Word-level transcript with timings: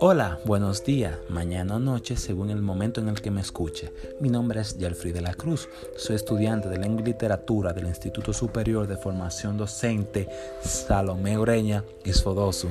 Hola, 0.00 0.38
buenos 0.44 0.84
días, 0.84 1.18
mañana 1.28 1.76
o 1.76 1.78
noche 1.78 2.16
según 2.16 2.50
el 2.50 2.60
momento 2.60 3.00
en 3.00 3.08
el 3.08 3.22
que 3.22 3.30
me 3.30 3.40
escuche. 3.40 3.90
Mi 4.20 4.28
nombre 4.28 4.60
es 4.60 4.76
Yalfrey 4.76 5.12
de 5.12 5.22
la 5.22 5.32
Cruz, 5.34 5.68
soy 5.96 6.16
estudiante 6.16 6.68
de 6.68 6.78
Lengua 6.78 7.00
y 7.02 7.04
Literatura 7.06 7.72
del 7.72 7.86
Instituto 7.86 8.32
Superior 8.32 8.86
de 8.86 8.96
Formación 8.98 9.56
Docente 9.56 10.28
Salomé 10.62 11.38
Ureña 11.38 11.84
Isfodosu. 12.04 12.68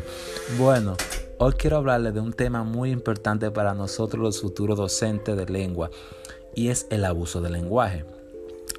Bueno, 0.60 0.96
hoy 1.40 1.54
quiero 1.54 1.78
hablarles 1.78 2.14
de 2.14 2.20
un 2.20 2.34
tema 2.34 2.64
muy 2.64 2.92
importante 2.92 3.50
para 3.50 3.74
nosotros 3.74 4.22
los 4.22 4.42
futuros 4.42 4.78
docentes 4.78 5.36
de 5.36 5.46
lengua 5.48 5.90
y 6.54 6.70
es 6.70 6.86
el 6.92 7.06
abuso 7.06 7.42
del 7.42 7.54
lenguaje. 7.54 8.06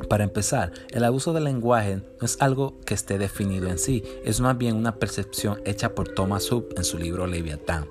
Para 0.08 0.24
empezar, 0.24 0.72
el 0.90 1.04
abuso 1.04 1.32
del 1.32 1.44
lenguaje 1.44 1.96
no 1.96 2.24
es 2.24 2.36
algo 2.40 2.80
que 2.80 2.94
esté 2.94 3.16
definido 3.16 3.68
en 3.68 3.78
sí, 3.78 4.02
es 4.24 4.40
más 4.40 4.58
bien 4.58 4.76
una 4.76 4.96
percepción 4.96 5.60
hecha 5.64 5.94
por 5.94 6.08
Thomas 6.08 6.50
Hobbes 6.50 6.76
en 6.76 6.84
su 6.84 6.98
libro 6.98 7.26
Leviatán. 7.26 7.86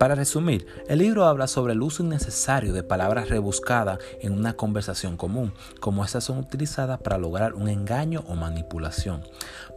Para 0.00 0.14
resumir, 0.14 0.66
el 0.88 1.00
libro 1.00 1.26
habla 1.26 1.46
sobre 1.46 1.74
el 1.74 1.82
uso 1.82 2.02
innecesario 2.02 2.72
de 2.72 2.82
palabras 2.82 3.28
rebuscadas 3.28 3.98
en 4.20 4.32
una 4.32 4.56
conversación 4.56 5.18
común, 5.18 5.52
como 5.78 6.04
estas 6.04 6.24
son 6.24 6.38
utilizadas 6.38 7.00
para 7.00 7.18
lograr 7.18 7.52
un 7.54 7.68
engaño 7.68 8.24
o 8.26 8.34
manipulación. 8.34 9.22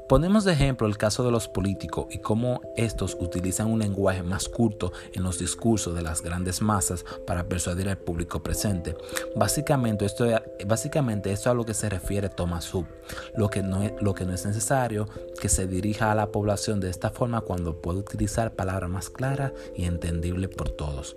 Ponemos 0.07 0.43
de 0.43 0.53
ejemplo 0.53 0.87
el 0.87 0.97
caso 0.97 1.23
de 1.23 1.31
los 1.31 1.47
políticos 1.47 2.07
y 2.09 2.19
cómo 2.19 2.61
estos 2.75 3.17
utilizan 3.19 3.67
un 3.67 3.79
lenguaje 3.79 4.21
más 4.21 4.49
curto 4.49 4.91
en 5.13 5.23
los 5.23 5.39
discursos 5.39 5.95
de 5.95 6.01
las 6.01 6.21
grandes 6.21 6.61
masas 6.61 7.05
para 7.25 7.45
persuadir 7.45 7.89
al 7.89 7.97
público 7.97 8.43
presente. 8.43 8.95
Básicamente 9.35 10.05
esto, 10.05 10.25
básicamente 10.65 11.33
a 11.45 11.53
lo 11.53 11.65
que 11.65 11.73
se 11.73 11.89
refiere 11.89 12.29
Thomas 12.29 12.69
Hobbes, 12.73 12.93
lo 13.35 13.49
que, 13.49 13.63
no 13.63 13.81
es, 13.81 13.93
lo 14.01 14.13
que 14.13 14.25
no 14.25 14.33
es 14.33 14.45
necesario 14.45 15.07
que 15.39 15.49
se 15.49 15.67
dirija 15.67 16.11
a 16.11 16.15
la 16.15 16.31
población 16.31 16.79
de 16.79 16.89
esta 16.89 17.09
forma 17.09 17.41
cuando 17.41 17.81
puede 17.81 17.99
utilizar 17.99 18.55
palabras 18.55 18.89
más 18.89 19.09
claras 19.09 19.53
y 19.75 19.85
entendibles 19.85 20.49
por 20.49 20.69
todos. 20.69 21.15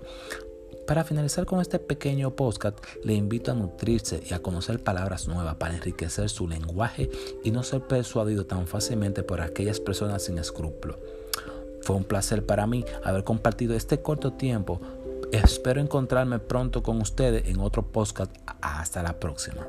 Para 0.87 1.03
finalizar 1.03 1.47
con 1.47 1.61
este 1.61 1.81
pequeño 1.81 2.37
podcast, 2.37 2.79
le 3.03 3.15
invito 3.15 3.51
a 3.51 3.55
nutrirse 3.55 4.23
y 4.25 4.35
a 4.35 4.39
conocer 4.41 4.83
palabras 4.83 5.27
nuevas 5.27 5.57
para 5.57 5.75
enriquecer 5.75 6.29
su 6.29 6.47
lenguaje 6.47 7.11
y 7.43 7.51
no 7.51 7.65
ser 7.65 7.81
persuadido 7.81 8.47
tan 8.47 8.69
fácilmente 8.69 9.25
por 9.25 9.41
aquellas 9.41 9.81
personas 9.81 10.23
sin 10.23 10.39
escrúpulos. 10.39 10.97
Fue 11.83 11.97
un 11.97 12.05
placer 12.05 12.47
para 12.47 12.69
mí 12.69 12.85
haber 13.03 13.25
compartido 13.25 13.75
este 13.75 14.01
corto 14.01 14.35
tiempo. 14.35 14.81
Espero 15.33 15.81
encontrarme 15.81 16.39
pronto 16.39 16.85
con 16.85 17.01
ustedes 17.01 17.49
en 17.49 17.59
otro 17.61 17.83
podcast. 17.91 18.33
Hasta 18.61 19.03
la 19.03 19.19
próxima. 19.19 19.67